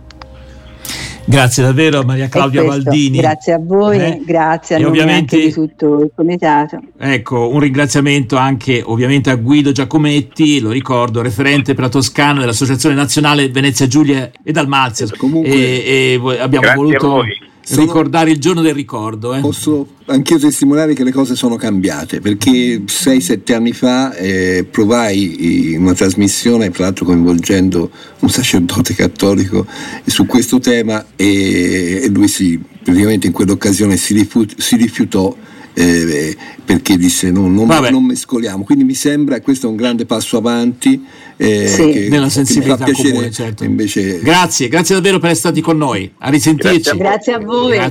Grazie 1.31 1.63
davvero 1.63 2.03
Maria 2.03 2.27
Claudia 2.27 2.61
Baldini. 2.61 3.19
Grazie 3.19 3.53
a 3.53 3.59
voi, 3.59 3.97
eh? 3.97 4.21
grazie 4.25 4.75
a 4.75 4.79
e 4.79 4.85
ovviamente, 4.85 5.39
di 5.39 5.49
tutto 5.49 6.01
il 6.01 6.11
comitato. 6.13 6.77
Ecco, 6.97 7.47
un 7.47 7.59
ringraziamento 7.61 8.35
anche 8.35 8.83
ovviamente 8.85 9.29
a 9.29 9.35
Guido 9.35 9.71
Giacometti, 9.71 10.59
lo 10.59 10.71
ricordo, 10.71 11.21
referente 11.21 11.73
per 11.73 11.85
la 11.85 11.89
Toscana 11.89 12.41
dell'Associazione 12.41 12.95
Nazionale 12.95 13.47
Venezia 13.47 13.87
Giulia 13.87 14.29
e 14.43 14.51
Dalmazia. 14.51 15.07
Comunque, 15.15 15.49
e, 15.49 16.19
e 16.21 16.39
abbiamo 16.39 16.73
voluto 16.73 17.23
sono, 17.63 17.81
ricordare 17.81 18.31
il 18.31 18.39
giorno 18.39 18.61
del 18.61 18.73
ricordo. 18.73 19.33
Eh. 19.33 19.39
Posso 19.39 19.87
anch'io 20.05 20.37
testimoniare 20.39 20.93
che 20.93 21.03
le 21.03 21.11
cose 21.11 21.35
sono 21.35 21.55
cambiate 21.55 22.19
perché 22.19 22.83
6-7 22.85 23.53
anni 23.53 23.71
fa 23.71 24.13
eh, 24.15 24.65
provai 24.69 25.75
una 25.77 25.93
trasmissione, 25.93 26.69
tra 26.71 26.85
l'altro 26.85 27.05
coinvolgendo 27.05 27.89
un 28.19 28.29
sacerdote 28.29 28.93
cattolico 28.93 29.65
su 30.05 30.25
questo 30.25 30.59
tema 30.59 31.05
e, 31.15 32.01
e 32.03 32.09
lui 32.09 32.27
si, 32.27 32.59
praticamente 32.83 33.27
in 33.27 33.33
quell'occasione 33.33 33.97
si, 33.97 34.13
rifiut- 34.13 34.59
si 34.59 34.75
rifiutò 34.75 35.35
eh, 35.73 36.35
perché 36.63 36.97
disse 36.97 37.31
no, 37.31 37.47
non, 37.47 37.67
non, 37.67 38.05
mescoliamo. 38.05 38.63
Quindi 38.63 38.83
mi 38.83 38.93
sembra 38.93 39.35
che 39.35 39.41
questo 39.41 39.67
è 39.67 39.69
un 39.69 39.75
grande 39.75 40.05
passo 40.05 40.37
avanti. 40.37 41.03
Eh, 41.37 41.67
sì. 41.67 41.89
che, 41.89 42.07
nella 42.09 42.29
sensibilità 42.29 42.85
comune, 42.91 43.31
certo. 43.31 43.63
invece... 43.63 44.19
Grazie, 44.19 44.67
grazie 44.67 44.93
davvero 44.93 45.17
per 45.17 45.31
essere 45.31 45.53
stati 45.53 45.61
con 45.61 45.77
noi. 45.77 46.11
A 46.19 46.29
risentirci. 46.29 46.95
Grazie 46.95 47.33
a 47.33 47.39
voi. 47.39 47.73
Grazie. 47.73 47.89